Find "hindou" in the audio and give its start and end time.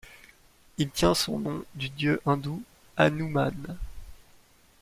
2.25-2.63